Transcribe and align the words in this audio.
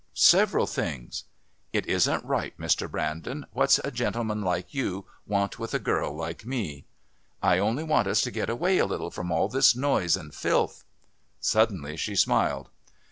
"Several 0.15 0.65
things." 0.65 1.25
"It 1.71 1.85
isn't 1.85 2.25
right, 2.25 2.57
Mr. 2.57 2.89
Brandon. 2.89 3.45
What's 3.51 3.77
a 3.83 3.91
gentleman 3.91 4.41
like 4.41 4.73
you 4.73 5.05
want 5.27 5.59
with 5.59 5.75
a 5.75 5.77
girl 5.79 6.11
like 6.15 6.43
me?" 6.43 6.85
"I 7.43 7.59
only 7.59 7.83
want 7.83 8.07
us 8.07 8.21
to 8.21 8.31
get 8.31 8.49
away 8.49 8.79
a 8.79 8.87
little 8.87 9.11
from 9.11 9.31
all 9.31 9.47
this 9.47 9.75
noise 9.75 10.17
and 10.17 10.33
filth." 10.33 10.83
Suddenly 11.39 11.97
she 11.97 12.15
smiled. 12.15 12.69